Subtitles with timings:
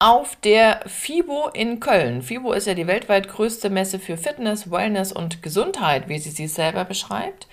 [0.00, 2.22] auf der FIBO in Köln.
[2.22, 6.46] FIBO ist ja die weltweit größte Messe für Fitness, Wellness und Gesundheit, wie sie sie
[6.46, 7.48] selber beschreibt.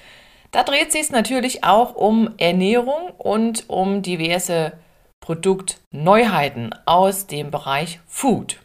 [0.51, 4.73] Da dreht sich es natürlich auch um Ernährung und um diverse
[5.21, 8.59] Produktneuheiten aus dem Bereich Food.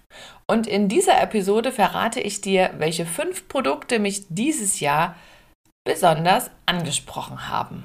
[0.46, 5.16] Und in dieser Episode verrate ich dir, welche fünf Produkte mich dieses Jahr
[5.84, 7.84] besonders angesprochen haben.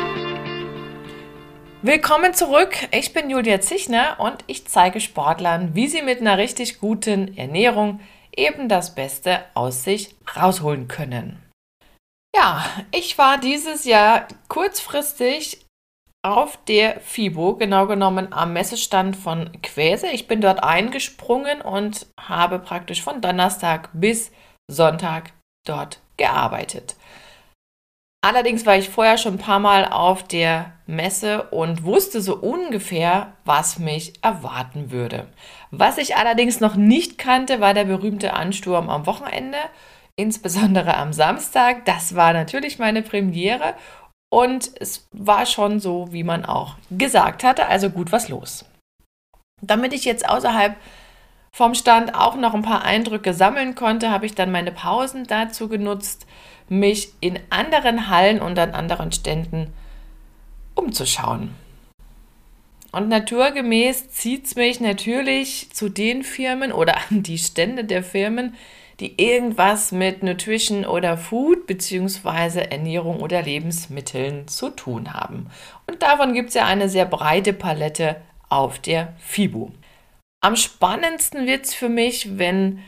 [1.83, 2.75] Willkommen zurück.
[2.91, 8.01] Ich bin Julia Zichner und ich zeige Sportlern, wie sie mit einer richtig guten Ernährung
[8.37, 11.41] eben das Beste aus sich rausholen können.
[12.35, 15.65] Ja, ich war dieses Jahr kurzfristig
[16.23, 20.05] auf der FIBO, genau genommen am Messestand von Quäse.
[20.09, 24.31] Ich bin dort eingesprungen und habe praktisch von Donnerstag bis
[24.69, 25.33] Sonntag
[25.65, 26.95] dort gearbeitet.
[28.23, 33.33] Allerdings war ich vorher schon ein paar Mal auf der Messe und wusste so ungefähr,
[33.45, 35.27] was mich erwarten würde.
[35.71, 39.57] Was ich allerdings noch nicht kannte, war der berühmte Ansturm am Wochenende,
[40.15, 41.85] insbesondere am Samstag.
[41.85, 43.73] Das war natürlich meine Premiere
[44.31, 48.65] und es war schon so, wie man auch gesagt hatte, also gut was los.
[49.63, 50.75] Damit ich jetzt außerhalb
[51.53, 55.67] vom Stand auch noch ein paar Eindrücke sammeln konnte, habe ich dann meine Pausen dazu
[55.67, 56.25] genutzt,
[56.69, 59.73] mich in anderen Hallen und an anderen Ständen
[60.75, 61.53] umzuschauen.
[62.93, 68.55] Und naturgemäß zieht es mich natürlich zu den Firmen oder an die Stände der Firmen,
[68.99, 72.61] die irgendwas mit Nutrition oder Food bzw.
[72.69, 75.47] Ernährung oder Lebensmitteln zu tun haben.
[75.87, 78.17] Und davon gibt es ja eine sehr breite Palette
[78.47, 79.71] auf der FIBU.
[80.41, 82.79] Am spannendsten wird es für mich, wenn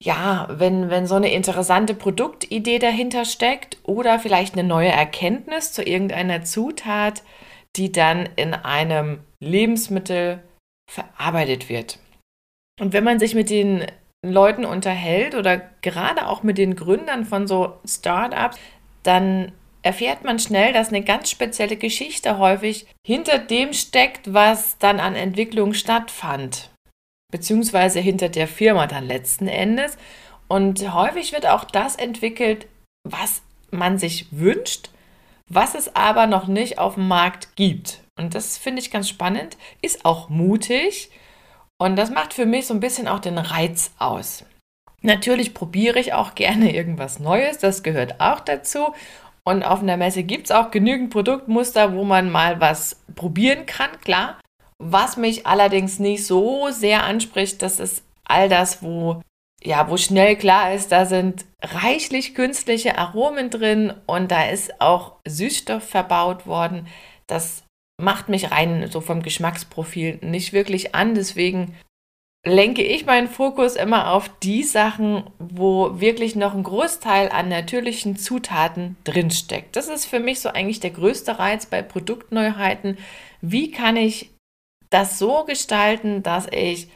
[0.00, 5.82] ja, wenn, wenn so eine interessante Produktidee dahinter steckt oder vielleicht eine neue Erkenntnis zu
[5.82, 7.24] irgendeiner Zutat,
[7.74, 10.40] die dann in einem Lebensmittel
[10.88, 11.98] verarbeitet wird.
[12.80, 13.86] Und wenn man sich mit den
[14.24, 18.56] Leuten unterhält oder gerade auch mit den Gründern von so Startups,
[19.02, 19.52] dann
[19.82, 25.14] erfährt man schnell, dass eine ganz spezielle Geschichte häufig hinter dem steckt, was dann an
[25.14, 26.70] Entwicklung stattfand
[27.30, 29.96] beziehungsweise hinter der Firma dann letzten Endes.
[30.48, 32.66] Und häufig wird auch das entwickelt,
[33.04, 34.90] was man sich wünscht,
[35.48, 38.00] was es aber noch nicht auf dem Markt gibt.
[38.18, 41.10] Und das finde ich ganz spannend, ist auch mutig
[41.80, 44.44] und das macht für mich so ein bisschen auch den Reiz aus.
[45.00, 48.94] Natürlich probiere ich auch gerne irgendwas Neues, das gehört auch dazu.
[49.48, 53.98] Und auf einer Messe gibt es auch genügend Produktmuster, wo man mal was probieren kann,
[54.02, 54.38] klar.
[54.78, 59.22] Was mich allerdings nicht so sehr anspricht, das ist all das, wo
[59.64, 65.14] ja, wo schnell klar ist, da sind reichlich künstliche Aromen drin und da ist auch
[65.26, 66.86] Süßstoff verbaut worden.
[67.26, 67.64] Das
[67.98, 71.14] macht mich rein so vom Geschmacksprofil nicht wirklich an.
[71.14, 71.74] Deswegen
[72.46, 78.16] lenke ich meinen Fokus immer auf die Sachen, wo wirklich noch ein Großteil an natürlichen
[78.16, 79.76] Zutaten drinsteckt.
[79.76, 82.98] Das ist für mich so eigentlich der größte Reiz bei Produktneuheiten.
[83.40, 84.30] Wie kann ich
[84.90, 86.88] das so gestalten, dass ich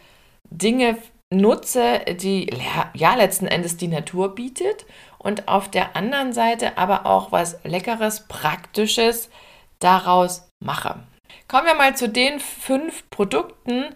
[0.48, 0.96] Dinge
[1.30, 2.50] nutze, die
[2.94, 4.86] ja letzten Endes die Natur bietet
[5.18, 9.30] und auf der anderen Seite aber auch was Leckeres, Praktisches
[9.78, 11.00] daraus mache.
[11.48, 13.94] Kommen wir mal zu den fünf Produkten,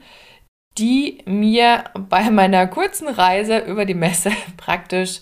[0.79, 5.21] die mir bei meiner kurzen Reise über die Messe praktisch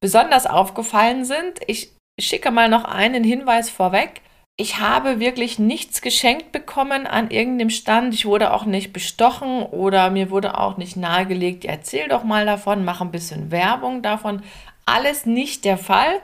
[0.00, 1.60] besonders aufgefallen sind.
[1.66, 4.20] Ich schicke mal noch einen Hinweis vorweg.
[4.56, 8.14] Ich habe wirklich nichts geschenkt bekommen an irgendeinem Stand.
[8.14, 12.84] Ich wurde auch nicht bestochen oder mir wurde auch nicht nahegelegt, erzähl doch mal davon,
[12.84, 14.42] mach ein bisschen Werbung davon.
[14.86, 16.20] Alles nicht der Fall.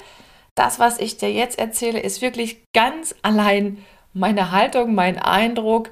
[0.54, 3.78] Das, was ich dir jetzt erzähle, ist wirklich ganz allein
[4.12, 5.90] meine Haltung, mein Eindruck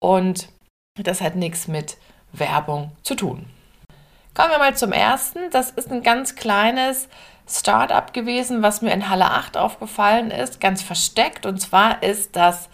[0.00, 0.48] und
[0.96, 1.96] das hat nichts mit
[2.32, 3.46] Werbung zu tun.
[4.34, 5.50] Kommen wir mal zum ersten.
[5.50, 7.08] Das ist ein ganz kleines
[7.48, 11.46] Startup gewesen, was mir in Halle 8 aufgefallen ist, ganz versteckt.
[11.46, 12.68] Und zwar ist das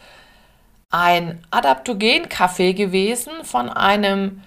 [0.90, 4.42] ein Adaptogen-Café gewesen von einem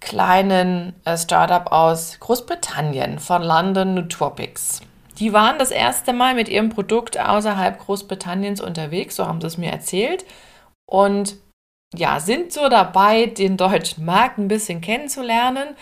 [0.00, 4.80] kleinen äh, Startup aus Großbritannien, von London Nootropics.
[5.18, 9.58] Die waren das erste Mal mit ihrem Produkt außerhalb Großbritanniens unterwegs, so haben sie es
[9.58, 10.24] mir erzählt.
[10.86, 11.36] Und
[11.96, 15.76] ja, sind so dabei, den deutschen Markt ein bisschen kennenzulernen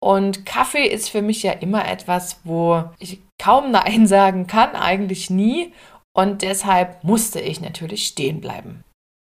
[0.00, 5.30] Und Kaffee ist für mich ja immer etwas, wo ich kaum Nein sagen kann, eigentlich
[5.30, 5.72] nie.
[6.16, 8.82] Und deshalb musste ich natürlich stehen bleiben.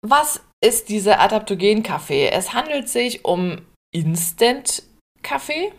[0.07, 2.29] Was ist dieser Adaptogen-Kaffee?
[2.29, 3.59] Es handelt sich um
[3.93, 5.73] Instant-Kaffee.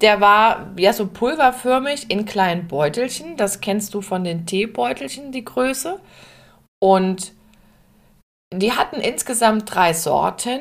[0.00, 3.36] Der war ja so pulverförmig in kleinen Beutelchen.
[3.36, 6.00] Das kennst du von den Teebeutelchen, die Größe.
[6.82, 7.32] Und
[8.52, 10.60] die hatten insgesamt drei Sorten.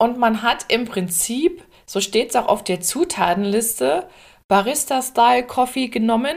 [0.00, 4.08] Und man hat im Prinzip, so steht es auch auf der Zutatenliste,
[4.48, 6.36] Barista-Style Coffee genommen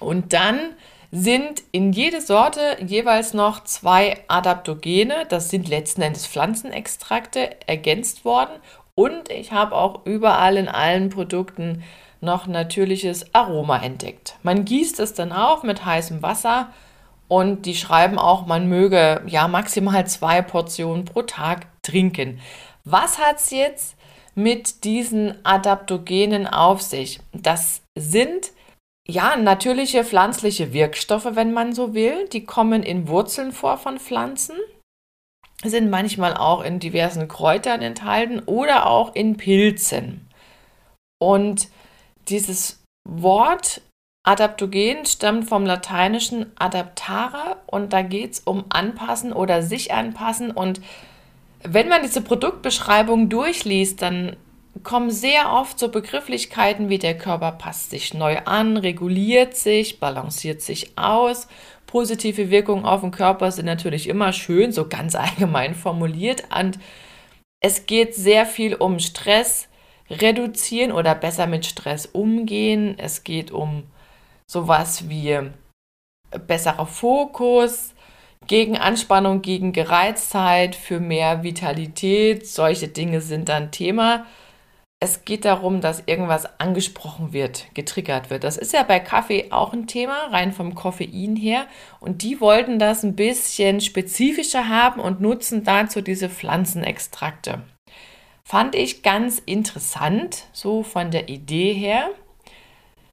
[0.00, 0.74] und dann
[1.12, 8.58] sind in jede Sorte jeweils noch zwei Adaptogene, das sind letzten Endes Pflanzenextrakte, ergänzt worden.
[8.96, 11.84] Und ich habe auch überall in allen Produkten
[12.20, 14.36] noch natürliches Aroma entdeckt.
[14.42, 16.72] Man gießt es dann auf mit heißem Wasser
[17.28, 22.40] und die schreiben auch, man möge ja maximal zwei Portionen pro Tag trinken.
[22.84, 23.96] Was hat es jetzt
[24.34, 27.20] mit diesen Adaptogenen auf sich?
[27.32, 28.52] Das sind
[29.06, 34.56] ja, natürliche pflanzliche Wirkstoffe, wenn man so will, die kommen in Wurzeln vor von Pflanzen,
[35.62, 40.26] sind manchmal auch in diversen Kräutern enthalten oder auch in Pilzen.
[41.20, 41.68] Und
[42.28, 43.82] dieses Wort
[44.24, 50.50] Adaptogen stammt vom lateinischen adaptare und da geht es um anpassen oder sich anpassen.
[50.50, 50.80] Und
[51.62, 54.36] wenn man diese Produktbeschreibung durchliest, dann
[54.82, 60.62] kommen sehr oft so Begrifflichkeiten wie der Körper passt sich neu an, reguliert sich, balanciert
[60.62, 61.46] sich aus.
[61.86, 66.44] Positive Wirkungen auf den Körper sind natürlich immer schön, so ganz allgemein formuliert.
[66.58, 66.78] Und
[67.60, 69.68] es geht sehr viel um Stress
[70.10, 72.94] reduzieren oder besser mit Stress umgehen.
[72.98, 73.84] Es geht um
[74.50, 75.38] sowas wie
[76.46, 77.94] besserer Fokus,
[78.46, 82.46] gegen Anspannung, gegen Gereiztheit, für mehr Vitalität.
[82.46, 84.26] Solche Dinge sind dann Thema
[85.04, 88.42] es geht darum, dass irgendwas angesprochen wird, getriggert wird.
[88.42, 91.66] Das ist ja bei Kaffee auch ein Thema, rein vom Koffein her.
[92.00, 97.62] Und die wollten das ein bisschen spezifischer haben und nutzen dazu diese Pflanzenextrakte.
[98.44, 102.08] Fand ich ganz interessant, so von der Idee her.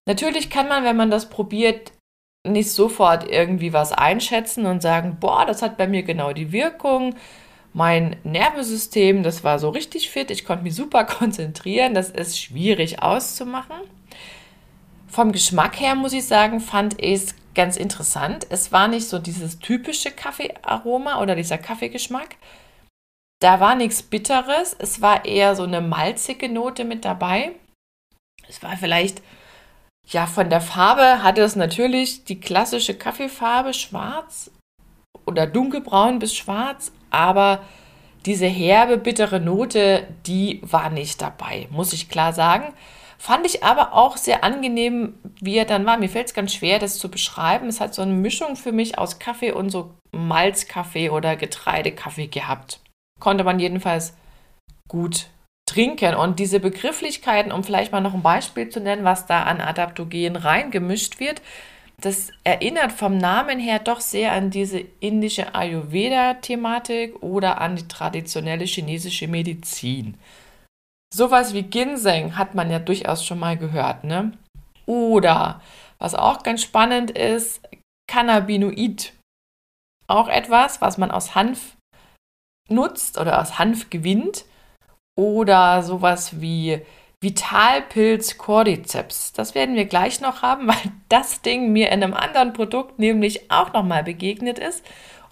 [0.08, 1.92] Natürlich kann man, wenn man das probiert,
[2.48, 7.16] nicht sofort irgendwie was einschätzen und sagen, boah, das hat bei mir genau die Wirkung
[7.74, 13.02] mein Nervensystem, das war so richtig fit, ich konnte mich super konzentrieren, das ist schwierig
[13.02, 13.78] auszumachen.
[15.08, 18.48] Vom Geschmack her muss ich sagen, fand ich es ganz interessant.
[18.50, 22.38] Es war nicht so dieses typische Kaffeearoma oder dieser Kaffeegeschmack.
[23.42, 27.54] Da war nichts Bitteres, es war eher so eine malzige Note mit dabei.
[28.48, 29.22] Es war vielleicht,
[30.12, 34.52] ja, von der Farbe hatte es natürlich die klassische Kaffeefarbe, schwarz
[35.26, 37.64] oder dunkelbraun bis schwarz, aber
[38.26, 42.74] diese herbe, bittere Note, die war nicht dabei, muss ich klar sagen.
[43.18, 45.98] Fand ich aber auch sehr angenehm, wie er dann war.
[45.98, 47.68] Mir fällt es ganz schwer, das zu beschreiben.
[47.68, 52.80] Es hat so eine Mischung für mich aus Kaffee und so Malzkaffee oder Getreidekaffee gehabt.
[53.20, 54.16] Konnte man jedenfalls
[54.88, 55.28] gut
[55.72, 56.16] trinken.
[56.16, 60.36] Und diese Begrifflichkeiten, um vielleicht mal noch ein Beispiel zu nennen, was da an Adaptogen
[60.36, 61.42] reingemischt wird,
[62.00, 68.66] das erinnert vom Namen her doch sehr an diese indische Ayurveda-Thematik oder an die traditionelle
[68.66, 70.18] chinesische Medizin.
[71.14, 74.32] Sowas wie Ginseng hat man ja durchaus schon mal gehört, ne?
[74.88, 75.62] Oder,
[76.00, 77.62] was auch ganz spannend ist,
[78.10, 79.14] Cannabinoid.
[80.08, 81.78] Auch etwas, was man aus Hanf
[82.70, 84.46] nutzt oder aus Hanf gewinnt.
[85.22, 86.82] Oder sowas wie
[87.20, 89.34] Vitalpilz Cordyceps.
[89.34, 93.52] Das werden wir gleich noch haben, weil das Ding mir in einem anderen Produkt nämlich
[93.52, 94.84] auch nochmal begegnet ist.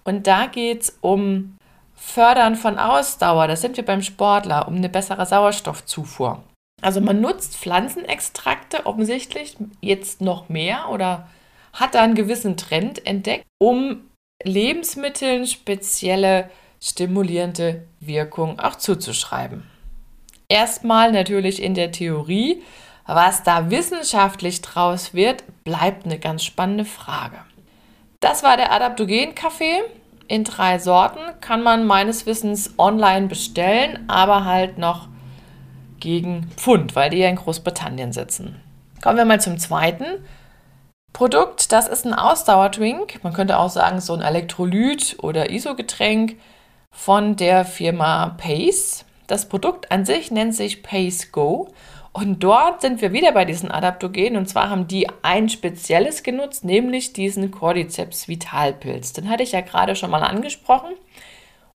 [0.04, 1.58] Und da geht es um
[1.96, 3.48] Fördern von Ausdauer.
[3.48, 6.44] Da sind wir beim Sportler, um eine bessere Sauerstoffzufuhr.
[6.84, 11.28] Also man nutzt Pflanzenextrakte offensichtlich jetzt noch mehr oder
[11.74, 14.08] hat da einen gewissen Trend entdeckt, um
[14.44, 19.64] Lebensmitteln spezielle stimulierende Wirkung auch zuzuschreiben.
[20.50, 22.64] Erstmal natürlich in der Theorie.
[23.06, 27.38] Was da wissenschaftlich draus wird, bleibt eine ganz spannende Frage.
[28.20, 29.82] Das war der Adaptogen-Kaffee.
[30.28, 35.08] In drei Sorten kann man meines Wissens online bestellen, aber halt noch
[36.00, 38.62] gegen Pfund, weil die ja in Großbritannien sitzen.
[39.02, 40.06] Kommen wir mal zum zweiten
[41.14, 41.72] Produkt.
[41.72, 43.24] Das ist ein Ausdauerdrink.
[43.24, 46.38] Man könnte auch sagen, so ein Elektrolyt- oder ISO-Getränk
[46.92, 49.06] von der Firma Pace.
[49.30, 51.68] Das Produkt an sich nennt sich Pace Go.
[52.12, 54.38] Und dort sind wir wieder bei diesen Adaptogenen.
[54.38, 59.14] Und zwar haben die ein spezielles genutzt, nämlich diesen Cordyceps Vitalpilz.
[59.14, 60.96] Den hatte ich ja gerade schon mal angesprochen.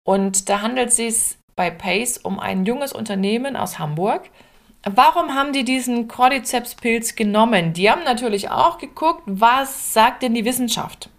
[0.03, 4.29] Und da handelt es sich bei Pace um ein junges Unternehmen aus Hamburg.
[4.85, 7.73] warum haben die diesen Cordyceps-Pilz genommen?
[7.73, 11.09] Die haben natürlich auch geguckt, was sagt denn die Wissenschaft?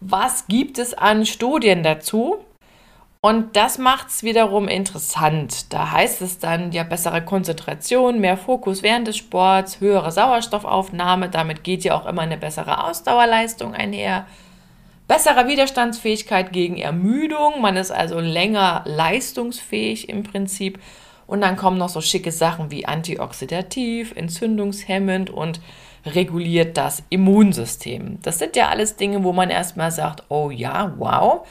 [0.00, 2.44] Was gibt es an Studien dazu?
[3.20, 5.72] Und das macht es wiederum interessant.
[5.72, 11.28] Da heißt es dann ja bessere Konzentration, mehr Fokus während des Sports, höhere Sauerstoffaufnahme.
[11.28, 14.26] Damit geht ja auch immer eine bessere Ausdauerleistung einher.
[15.08, 17.60] Bessere Widerstandsfähigkeit gegen Ermüdung.
[17.60, 20.78] Man ist also länger leistungsfähig im Prinzip.
[21.26, 25.60] Und dann kommen noch so schicke Sachen wie antioxidativ, entzündungshemmend und
[26.04, 28.20] reguliert das Immunsystem.
[28.22, 31.44] Das sind ja alles Dinge, wo man erstmal sagt, oh ja, wow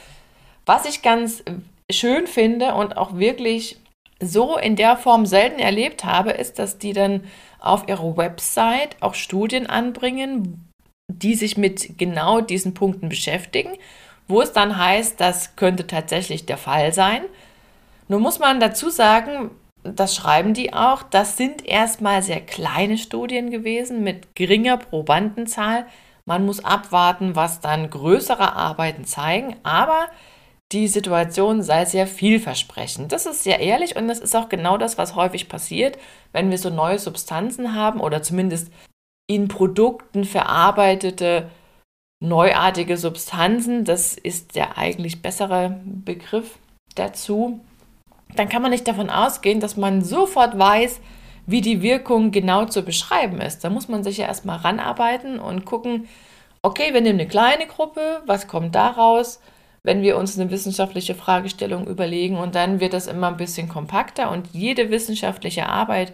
[0.66, 1.42] was ich ganz
[1.90, 3.78] schön finde und auch wirklich
[4.20, 7.22] so in der Form selten erlebt habe, ist, dass die dann
[7.60, 10.70] auf ihrer Website auch Studien anbringen,
[11.08, 13.70] die sich mit genau diesen Punkten beschäftigen,
[14.28, 17.22] wo es dann heißt, das könnte tatsächlich der Fall sein.
[18.08, 19.50] Nun muss man dazu sagen,
[19.84, 25.86] das schreiben die auch, das sind erstmal sehr kleine Studien gewesen mit geringer Probandenzahl.
[26.24, 30.08] Man muss abwarten, was dann größere Arbeiten zeigen, aber
[30.72, 33.12] die Situation sei sehr vielversprechend.
[33.12, 35.98] Das ist sehr ehrlich und das ist auch genau das, was häufig passiert,
[36.32, 38.72] wenn wir so neue Substanzen haben oder zumindest
[39.28, 41.50] in Produkten verarbeitete
[42.20, 43.84] neuartige Substanzen.
[43.84, 46.58] Das ist der eigentlich bessere Begriff
[46.94, 47.60] dazu.
[48.34, 51.00] Dann kann man nicht davon ausgehen, dass man sofort weiß,
[51.46, 53.62] wie die Wirkung genau zu beschreiben ist.
[53.62, 56.08] Da muss man sich ja erstmal ranarbeiten und gucken,
[56.62, 59.40] okay, wir nehmen eine kleine Gruppe, was kommt daraus?
[59.86, 64.32] Wenn wir uns eine wissenschaftliche Fragestellung überlegen und dann wird das immer ein bisschen kompakter
[64.32, 66.12] und jede wissenschaftliche Arbeit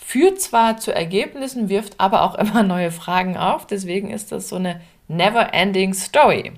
[0.00, 4.54] führt zwar zu Ergebnissen, wirft aber auch immer neue Fragen auf, deswegen ist das so
[4.54, 6.52] eine never-ending Story.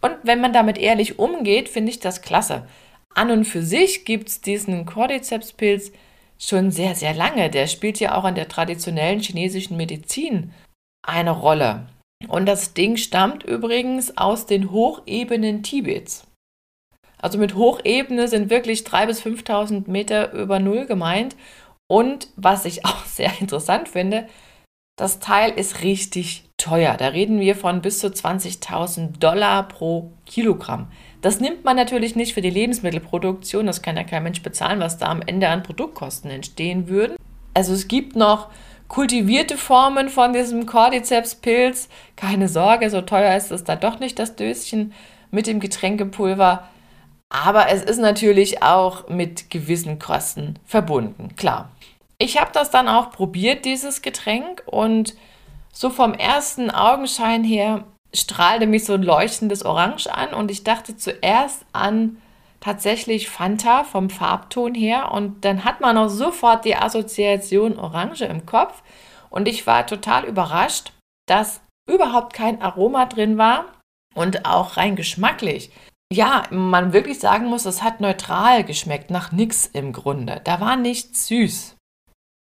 [0.00, 2.68] Und wenn man damit ehrlich umgeht, finde ich das klasse.
[3.16, 5.90] An und für sich gibt es diesen Cordyceps-Pilz
[6.38, 7.50] schon sehr, sehr lange.
[7.50, 10.52] Der spielt ja auch in der traditionellen chinesischen Medizin
[11.02, 11.88] eine Rolle.
[12.28, 16.26] Und das Ding stammt übrigens aus den Hochebenen Tibets.
[17.18, 21.36] Also mit Hochebene sind wirklich 3.000 bis 5.000 Meter über Null gemeint.
[21.88, 24.26] Und was ich auch sehr interessant finde,
[24.96, 26.94] das Teil ist richtig teuer.
[26.98, 30.88] Da reden wir von bis zu 20.000 Dollar pro Kilogramm.
[31.22, 33.66] Das nimmt man natürlich nicht für die Lebensmittelproduktion.
[33.66, 37.16] Das kann ja kein Mensch bezahlen, was da am Ende an Produktkosten entstehen würden.
[37.54, 38.50] Also es gibt noch
[38.90, 41.88] kultivierte Formen von diesem Cordyceps-Pilz.
[42.16, 44.92] Keine Sorge, so teuer ist es da doch nicht, das Döschen
[45.30, 46.68] mit dem Getränkepulver.
[47.30, 51.70] Aber es ist natürlich auch mit gewissen Kosten verbunden, klar.
[52.18, 55.14] Ich habe das dann auch probiert, dieses Getränk, und
[55.72, 60.96] so vom ersten Augenschein her strahlte mich so ein leuchtendes Orange an und ich dachte
[60.96, 62.20] zuerst an
[62.60, 68.46] tatsächlich Fanta vom Farbton her und dann hat man auch sofort die Assoziation Orange im
[68.46, 68.82] Kopf
[69.30, 70.92] und ich war total überrascht,
[71.26, 73.64] dass überhaupt kein Aroma drin war
[74.14, 75.70] und auch rein geschmacklich.
[76.12, 80.40] Ja, man wirklich sagen muss, es hat neutral geschmeckt, nach nichts im Grunde.
[80.42, 81.76] Da war nichts süß.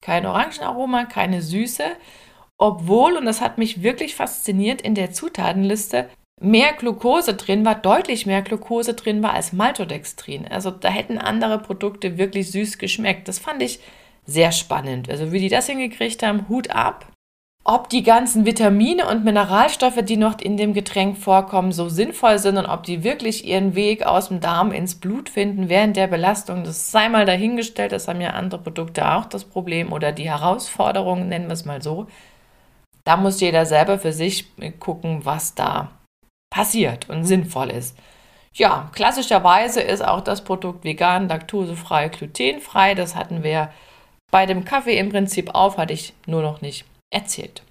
[0.03, 1.83] Kein Orangenaroma, keine Süße,
[2.59, 6.09] obwohl, und das hat mich wirklich fasziniert, in der Zutatenliste
[6.41, 10.47] mehr Glucose drin war, deutlich mehr Glucose drin war als Maltodextrin.
[10.47, 13.27] Also da hätten andere Produkte wirklich süß geschmeckt.
[13.27, 13.79] Das fand ich
[14.25, 15.09] sehr spannend.
[15.09, 17.07] Also wie die das hingekriegt haben, Hut ab.
[17.67, 22.57] Ob die ganzen Vitamine und Mineralstoffe, die noch in dem Getränk vorkommen, so sinnvoll sind
[22.57, 26.63] und ob die wirklich ihren Weg aus dem Darm ins Blut finden während der Belastung,
[26.63, 27.91] das sei mal dahingestellt.
[27.91, 31.81] Das haben ja andere Produkte auch das Problem oder die Herausforderung, nennen wir es mal
[31.81, 32.05] so.
[33.03, 34.45] Da muss jeder selber für sich
[34.79, 35.89] gucken, was da
[36.55, 37.97] passiert und sinnvoll ist.
[38.53, 42.95] Ja, klassischerweise ist auch das Produkt vegan, laktosefrei, glutenfrei.
[42.95, 43.73] Das hatten wir
[44.31, 47.61] bei dem Kaffee im Prinzip auf, hatte ich nur noch nicht erzählt.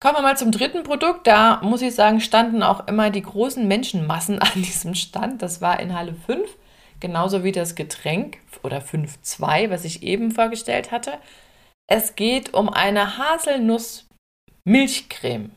[0.00, 1.26] Kommen wir mal zum dritten Produkt.
[1.26, 5.42] Da muss ich sagen, standen auch immer die großen Menschenmassen an diesem Stand.
[5.42, 6.48] Das war in Halle 5,
[7.00, 11.14] genauso wie das Getränk oder 5.2, was ich eben vorgestellt hatte.
[11.88, 15.50] Es geht um eine Haselnuss-Milchcreme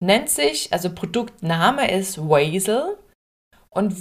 [0.00, 2.98] nennt sich, also Produktname ist Hazel
[3.70, 3.94] und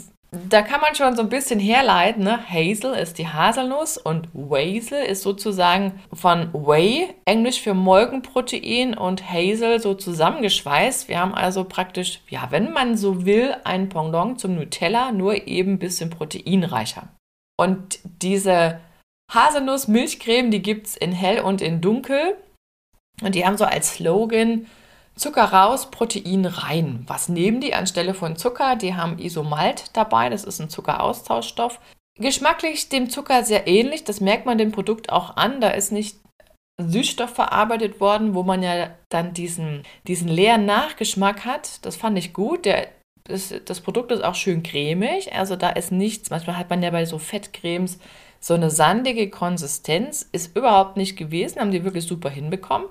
[0.49, 2.39] da kann man schon so ein bisschen herleiten, ne?
[2.49, 9.79] Hazel ist die Haselnuss und Hazel ist sozusagen von Whey, englisch für Molkenprotein und Hazel
[9.79, 11.07] so zusammengeschweißt.
[11.07, 15.73] Wir haben also praktisch, ja, wenn man so will, ein Pendant zum Nutella, nur eben
[15.73, 17.07] ein bisschen proteinreicher.
[17.57, 18.79] Und diese
[19.33, 22.35] Haselnuss-Milchcreme, die gibt es in hell und in dunkel.
[23.21, 24.67] Und die haben so als Slogan
[25.15, 27.03] Zucker raus, Protein rein.
[27.07, 28.75] Was nehmen die anstelle von Zucker?
[28.75, 31.79] Die haben Isomalt dabei, das ist ein Zuckeraustauschstoff.
[32.17, 35.61] Geschmacklich dem Zucker sehr ähnlich, das merkt man dem Produkt auch an.
[35.61, 36.17] Da ist nicht
[36.81, 41.85] Süßstoff verarbeitet worden, wo man ja dann diesen, diesen leeren Nachgeschmack hat.
[41.85, 42.65] Das fand ich gut.
[42.65, 42.87] Der,
[43.23, 46.29] das, das Produkt ist auch schön cremig, also da ist nichts.
[46.29, 47.99] Manchmal hat man ja bei so Fettcremes
[48.39, 50.27] so eine sandige Konsistenz.
[50.31, 52.87] Ist überhaupt nicht gewesen, haben die wirklich super hinbekommen.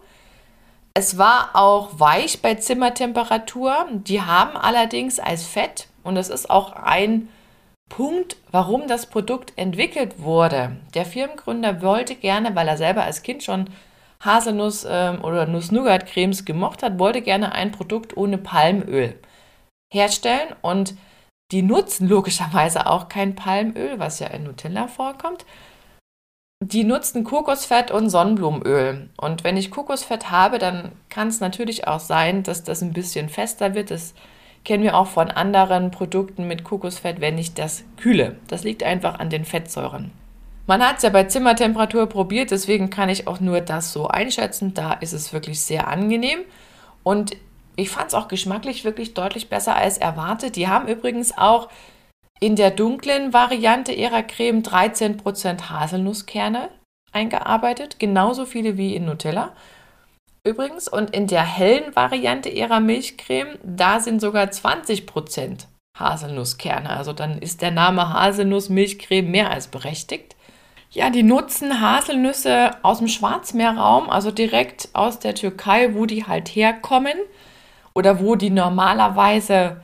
[0.96, 3.88] Es war auch weich bei Zimmertemperatur.
[3.90, 7.28] Die haben allerdings als Fett, und das ist auch ein
[7.88, 10.76] Punkt, warum das Produkt entwickelt wurde.
[10.94, 13.70] Der Firmengründer wollte gerne, weil er selber als Kind schon
[14.20, 19.18] Haselnuss ähm, oder Nuss-Nougat-Cremes gemocht hat, wollte gerne ein Produkt ohne Palmöl
[19.92, 20.94] herstellen und
[21.52, 25.44] die nutzen logischerweise auch kein Palmöl, was ja in Nutella vorkommt.
[26.66, 29.10] Die nutzen Kokosfett und Sonnenblumenöl.
[29.18, 33.28] Und wenn ich Kokosfett habe, dann kann es natürlich auch sein, dass das ein bisschen
[33.28, 33.90] fester wird.
[33.90, 34.14] Das
[34.64, 38.36] kennen wir auch von anderen Produkten mit Kokosfett, wenn ich das kühle.
[38.48, 40.10] Das liegt einfach an den Fettsäuren.
[40.66, 44.72] Man hat es ja bei Zimmertemperatur probiert, deswegen kann ich auch nur das so einschätzen.
[44.72, 46.38] Da ist es wirklich sehr angenehm.
[47.02, 47.36] Und
[47.76, 50.56] ich fand es auch geschmacklich wirklich deutlich besser als erwartet.
[50.56, 51.68] Die haben übrigens auch
[52.40, 56.68] in der dunklen Variante ihrer Creme 13% Haselnusskerne
[57.12, 59.52] eingearbeitet, genauso viele wie in Nutella
[60.44, 60.88] übrigens.
[60.88, 65.66] Und in der hellen Variante ihrer Milchcreme, da sind sogar 20%
[65.98, 66.90] Haselnusskerne.
[66.90, 70.36] Also dann ist der Name Haselnuss-Milchcreme mehr als berechtigt.
[70.90, 76.48] Ja, die nutzen Haselnüsse aus dem Schwarzmeerraum, also direkt aus der Türkei, wo die halt
[76.48, 77.16] herkommen
[77.94, 79.82] oder wo die normalerweise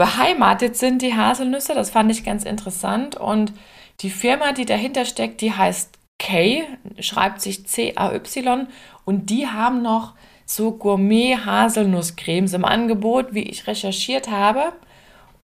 [0.00, 1.74] beheimatet sind, die Haselnüsse.
[1.74, 3.16] Das fand ich ganz interessant.
[3.16, 3.52] Und
[4.00, 6.62] die Firma, die dahinter steckt, die heißt K,
[7.00, 8.66] schreibt sich C-A-Y
[9.04, 10.14] und die haben noch
[10.46, 14.72] so Gourmet-Haselnusscremes im Angebot, wie ich recherchiert habe.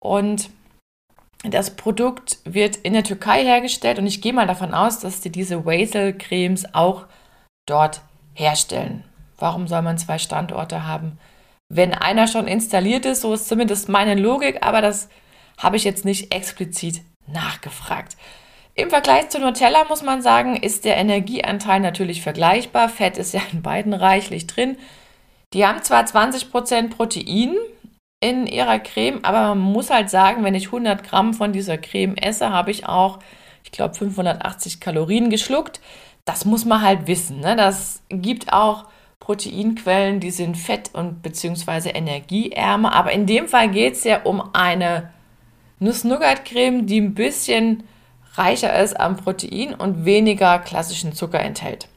[0.01, 0.51] Und
[1.45, 5.31] das Produkt wird in der Türkei hergestellt und ich gehe mal davon aus, dass die
[5.31, 7.07] diese Wasel-Cremes auch
[7.67, 8.01] dort
[8.35, 9.05] herstellen.
[9.39, 11.21] Warum soll man zwei Standorte haben?
[11.73, 15.09] Wenn einer schon installiert ist, so ist zumindest meine Logik, aber das
[15.57, 18.17] habe ich jetzt nicht explizit nachgefragt.
[18.75, 22.89] Im Vergleich zu Nutella muss man sagen, ist der Energieanteil natürlich vergleichbar.
[22.89, 24.79] Fett ist ja in beiden reichlich drin.
[25.53, 27.55] Die haben zwar 20% Protein
[28.21, 32.17] in ihrer Creme, aber man muss halt sagen, wenn ich 100 Gramm von dieser Creme
[32.17, 33.21] esse, habe ich auch,
[33.63, 35.81] ich glaube, 580 Kalorien geschluckt.
[36.25, 37.39] Das muss man halt wissen.
[37.39, 37.55] Ne?
[37.55, 38.87] Das gibt auch
[39.21, 42.93] Proteinquellen, die sind fett- und beziehungsweise energieärmer.
[42.93, 45.11] Aber in dem Fall geht es ja um eine
[45.79, 47.85] Nuss-Nougat-Creme, die ein bisschen
[48.35, 51.89] reicher ist an Protein und weniger klassischen Zucker enthält.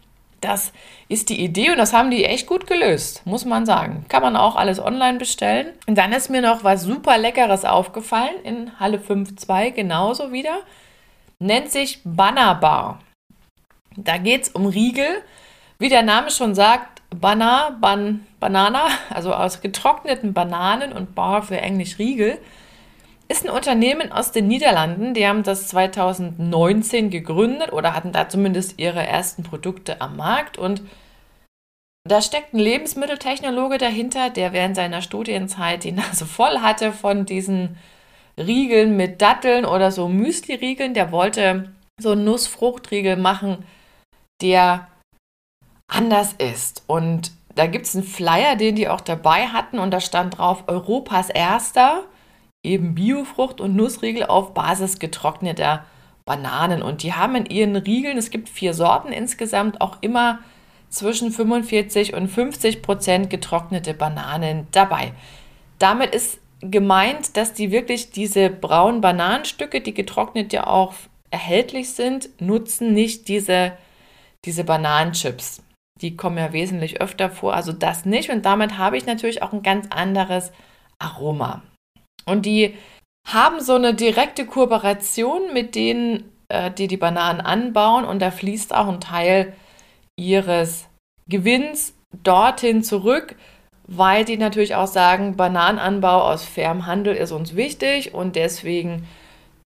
[0.41, 0.73] Das
[1.07, 4.05] ist die Idee und das haben die echt gut gelöst, muss man sagen.
[4.09, 5.67] Kann man auch alles online bestellen.
[5.87, 10.59] Und dann ist mir noch was super Leckeres aufgefallen in Halle 5.2 genauso wieder.
[11.39, 12.99] Nennt sich Banana
[13.95, 15.23] Da geht es um Riegel.
[15.79, 21.59] Wie der Name schon sagt, Bana, Ban, Banana, also aus getrockneten Bananen und Bar für
[21.59, 22.39] Englisch Riegel
[23.27, 25.13] ist ein Unternehmen aus den Niederlanden.
[25.13, 30.57] Die haben das 2019 gegründet oder hatten da zumindest ihre ersten Produkte am Markt.
[30.57, 30.83] Und
[32.07, 37.77] da steckt ein Lebensmitteltechnologe dahinter, der während seiner Studienzeit die Nase voll hatte von diesen
[38.37, 40.93] Riegeln mit Datteln oder so Müsli-Riegeln.
[40.93, 43.65] Der wollte so einen Nussfruchtriegel machen,
[44.41, 44.87] der
[45.87, 46.83] anders ist.
[46.87, 50.63] Und da gibt es einen Flyer, den die auch dabei hatten und da stand drauf
[50.67, 52.05] Europas erster
[52.63, 55.85] eben Biofrucht und Nussriegel auf Basis getrockneter
[56.25, 56.81] Bananen.
[56.81, 60.39] Und die haben in ihren Riegeln, es gibt vier Sorten insgesamt, auch immer
[60.89, 65.13] zwischen 45 und 50 Prozent getrocknete Bananen dabei.
[65.79, 70.93] Damit ist gemeint, dass die wirklich diese braunen Bananenstücke, die getrocknet ja auch
[71.29, 73.73] erhältlich sind, nutzen nicht diese,
[74.45, 75.61] diese Bananenchips.
[76.03, 78.29] Die kommen ja wesentlich öfter vor, also das nicht.
[78.29, 80.51] Und damit habe ich natürlich auch ein ganz anderes
[80.99, 81.63] Aroma.
[82.25, 82.75] Und die
[83.27, 88.05] haben so eine direkte Kooperation mit denen, äh, die die Bananen anbauen.
[88.05, 89.53] Und da fließt auch ein Teil
[90.17, 90.87] ihres
[91.29, 93.35] Gewinns dorthin zurück,
[93.87, 99.07] weil die natürlich auch sagen, Bananenanbau aus fairem Handel ist uns wichtig und deswegen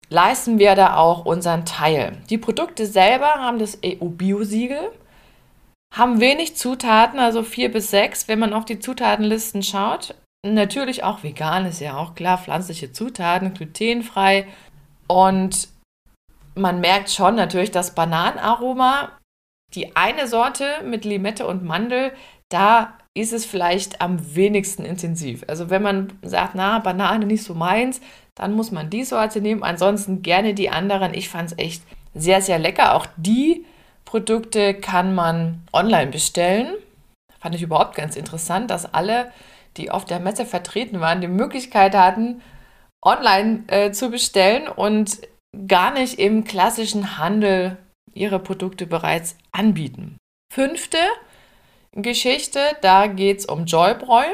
[0.08, 2.18] leisten wir da auch unseren Teil.
[2.30, 4.92] Die Produkte selber haben das EU-Biosiegel,
[5.96, 10.14] haben wenig Zutaten, also vier bis sechs, wenn man auf die Zutatenlisten schaut.
[10.46, 14.46] Natürlich auch vegan, ist ja auch klar, pflanzliche Zutaten, glutenfrei.
[15.08, 15.68] Und
[16.54, 19.12] man merkt schon natürlich das Bananenaroma.
[19.74, 22.12] Die eine Sorte mit Limette und Mandel,
[22.50, 25.44] da ist es vielleicht am wenigsten intensiv.
[25.48, 28.00] Also wenn man sagt, na, Banane nicht so meins,
[28.34, 29.62] dann muss man die Sorte nehmen.
[29.62, 31.14] Ansonsten gerne die anderen.
[31.14, 31.82] Ich fand es echt
[32.14, 32.94] sehr, sehr lecker.
[32.94, 33.64] Auch die
[34.06, 36.74] Produkte kann man online bestellen.
[37.38, 39.30] Fand ich überhaupt ganz interessant, dass alle,
[39.76, 42.40] die auf der Messe vertreten waren, die Möglichkeit hatten,
[43.04, 45.20] online äh, zu bestellen und
[45.68, 47.76] gar nicht im klassischen Handel
[48.14, 50.16] ihre Produkte bereits anbieten.
[50.52, 50.98] Fünfte
[51.92, 54.24] Geschichte, da geht es um Joybräu.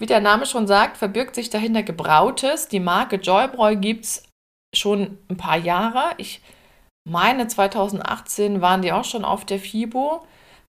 [0.00, 2.68] Wie der Name schon sagt, verbirgt sich dahinter Gebrautes.
[2.68, 4.24] Die Marke Joybräu gibt es
[4.74, 6.14] schon ein paar Jahre.
[6.16, 6.40] Ich
[7.04, 10.22] meine, 2018 waren die auch schon auf der FIBO.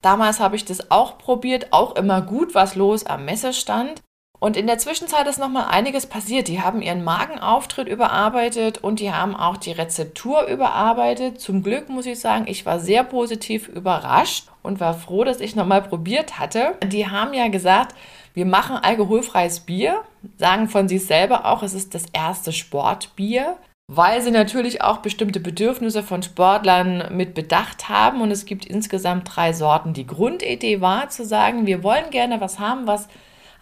[0.02, 4.02] Damals habe ich das auch probiert, auch immer gut was los am Messestand.
[4.38, 6.48] Und in der Zwischenzeit ist noch mal einiges passiert.
[6.48, 11.38] Die haben ihren Magenauftritt überarbeitet und die haben auch die Rezeptur überarbeitet.
[11.42, 15.56] Zum Glück muss ich sagen, ich war sehr positiv überrascht und war froh, dass ich
[15.56, 16.74] noch mal probiert hatte.
[16.82, 17.94] Die haben ja gesagt,
[18.32, 20.00] wir machen alkoholfreies Bier,
[20.38, 23.58] sagen von sich selber auch, es ist das erste Sportbier
[23.92, 28.20] weil sie natürlich auch bestimmte Bedürfnisse von Sportlern mit bedacht haben.
[28.20, 29.94] Und es gibt insgesamt drei Sorten.
[29.94, 33.08] Die Grundidee war zu sagen, wir wollen gerne was haben, was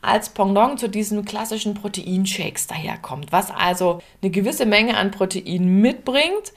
[0.03, 6.53] als Pendant zu diesen klassischen Proteinshakes daherkommt, was also eine gewisse Menge an Protein mitbringt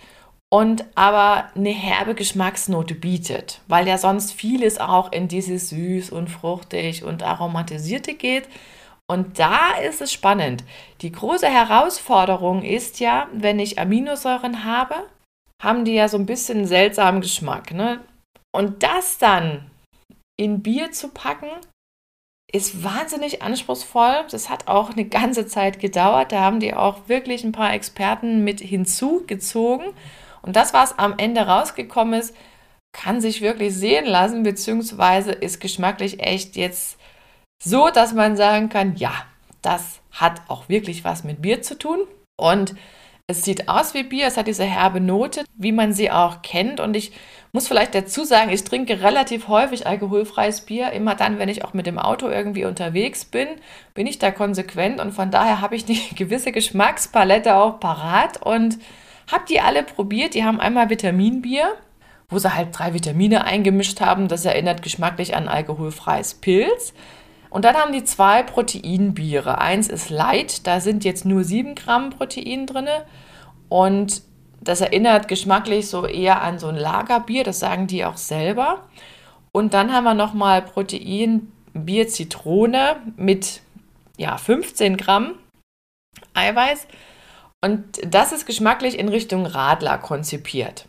[0.49, 6.29] und aber eine herbe Geschmacksnote bietet, weil ja sonst vieles auch in dieses süß und
[6.29, 8.49] fruchtig und aromatisierte geht.
[9.11, 10.63] Und da ist es spannend.
[11.01, 14.95] Die große Herausforderung ist ja, wenn ich Aminosäuren habe,
[15.61, 17.73] haben die ja so ein bisschen einen seltsamen Geschmack.
[17.73, 17.99] Ne?
[18.55, 19.69] Und das dann
[20.39, 21.49] in Bier zu packen,
[22.53, 24.23] ist wahnsinnig anspruchsvoll.
[24.31, 26.31] Das hat auch eine ganze Zeit gedauert.
[26.31, 29.87] Da haben die auch wirklich ein paar Experten mit hinzugezogen.
[30.41, 32.33] Und das, was am Ende rausgekommen ist,
[32.93, 36.97] kann sich wirklich sehen lassen, beziehungsweise ist geschmacklich echt jetzt
[37.63, 39.13] so, dass man sagen kann, ja,
[39.61, 41.99] das hat auch wirklich was mit Bier zu tun.
[42.35, 42.75] Und
[43.27, 46.79] es sieht aus wie Bier, es hat diese herbe Note, wie man sie auch kennt.
[46.79, 47.11] Und ich
[47.51, 50.91] muss vielleicht dazu sagen, ich trinke relativ häufig alkoholfreies Bier.
[50.91, 53.47] Immer dann, wenn ich auch mit dem Auto irgendwie unterwegs bin,
[53.93, 54.99] bin ich da konsequent.
[54.99, 58.79] Und von daher habe ich eine gewisse Geschmackspalette auch parat und
[59.31, 60.33] habe die alle probiert.
[60.33, 61.75] Die haben einmal Vitaminbier,
[62.27, 64.29] wo sie halt drei Vitamine eingemischt haben.
[64.29, 66.93] Das erinnert geschmacklich an alkoholfreies Pilz.
[67.51, 69.59] Und dann haben die zwei Proteinbiere.
[69.59, 72.87] Eins ist Light, da sind jetzt nur 7 Gramm Protein drin.
[73.67, 74.23] Und
[74.61, 78.87] das erinnert geschmacklich so eher an so ein Lagerbier, das sagen die auch selber.
[79.51, 83.61] Und dann haben wir nochmal Proteinbier Zitrone mit
[84.17, 85.33] ja, 15 Gramm
[86.33, 86.87] Eiweiß.
[87.61, 90.85] Und das ist geschmacklich in Richtung Radler konzipiert.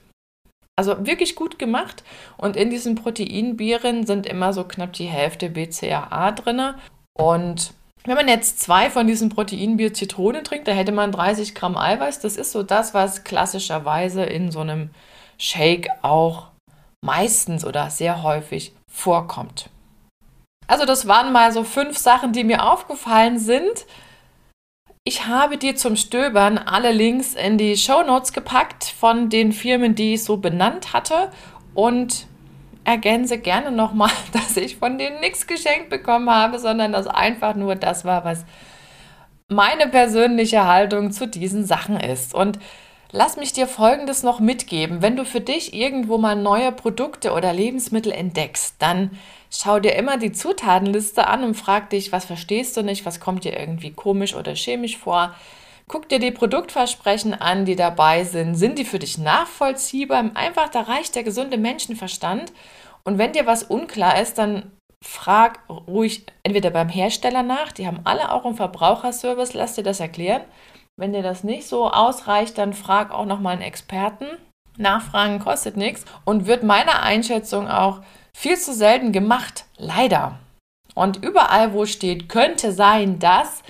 [0.77, 2.03] Also wirklich gut gemacht.
[2.37, 6.75] Und in diesen Proteinbieren sind immer so knapp die Hälfte BCAA drin.
[7.15, 11.77] Und wenn man jetzt zwei von diesen Proteinbier Zitrone trinkt, da hätte man 30 Gramm
[11.77, 12.21] Eiweiß.
[12.21, 14.91] Das ist so das, was klassischerweise in so einem
[15.39, 16.49] Shake auch
[17.05, 19.69] meistens oder sehr häufig vorkommt.
[20.67, 23.87] Also das waren mal so fünf Sachen, die mir aufgefallen sind.
[25.05, 29.97] Ich habe dir zum Stöbern alle Links in die Show Notes gepackt von den Firmen,
[29.97, 31.33] die ich so benannt hatte
[31.75, 32.29] und
[32.85, 37.75] ergänze gerne nochmal, dass ich von denen nichts geschenkt bekommen habe, sondern dass einfach nur
[37.75, 38.45] das war, was
[39.49, 42.33] meine persönliche Haltung zu diesen Sachen ist.
[42.33, 42.61] Und
[43.11, 45.03] lass mich dir Folgendes noch mitgeben.
[45.03, 49.11] Wenn du für dich irgendwo mal neue Produkte oder Lebensmittel entdeckst, dann
[49.53, 53.45] schau dir immer die Zutatenliste an und frag dich, was verstehst du nicht, was kommt
[53.45, 55.35] dir irgendwie komisch oder chemisch vor.
[55.89, 58.55] Guck dir die Produktversprechen an, die dabei sind.
[58.55, 60.31] Sind die für dich nachvollziehbar?
[60.35, 62.53] Einfach, da reicht der gesunde Menschenverstand.
[63.05, 64.73] Und wenn dir was unklar ist, dann
[65.05, 69.99] frag ruhig entweder beim Hersteller nach, die haben alle auch einen Verbraucherservice, lass dir das
[69.99, 70.43] erklären.
[70.97, 74.27] Wenn dir das nicht so ausreicht, dann frag auch nochmal einen Experten.
[74.79, 78.01] Nachfragen kostet nichts und wird meiner Einschätzung auch
[78.37, 80.39] viel zu selten gemacht, leider.
[80.95, 83.63] Und überall, wo steht, könnte sein, dass,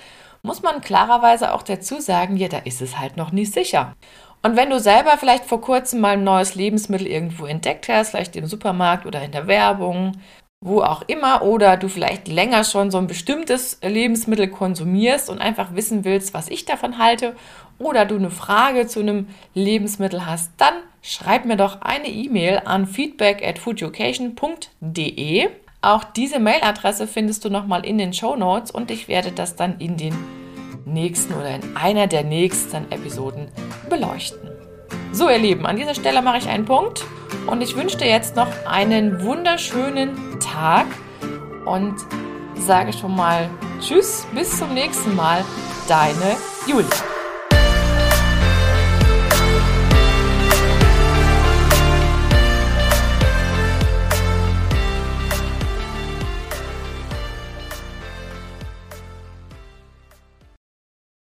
[0.43, 3.95] muss man klarerweise auch dazu sagen, ja, da ist es halt noch nicht sicher.
[4.43, 8.35] Und wenn du selber vielleicht vor kurzem mal ein neues Lebensmittel irgendwo entdeckt hast, vielleicht
[8.35, 10.13] im Supermarkt oder in der Werbung,
[10.63, 15.75] wo auch immer, oder du vielleicht länger schon so ein bestimmtes Lebensmittel konsumierst und einfach
[15.75, 17.35] wissen willst, was ich davon halte,
[17.79, 22.87] oder du eine Frage zu einem Lebensmittel hast, dann schreib mir doch eine E-Mail an
[22.87, 25.49] feedback at foodeducation.de.
[25.81, 29.81] Auch diese Mailadresse findest du nochmal in den Show Notes und ich werde das dann
[29.81, 30.15] in den
[30.85, 33.49] nächsten oder in einer der nächsten Episoden
[33.91, 34.52] beleuchten.
[35.15, 37.05] So, ihr Lieben, an dieser Stelle mache ich einen Punkt
[37.47, 40.87] und ich wünsche dir jetzt noch einen wunderschönen Tag
[41.67, 41.95] und
[42.55, 45.45] sage schon mal Tschüss, bis zum nächsten Mal.
[45.87, 47.22] Deine Julia.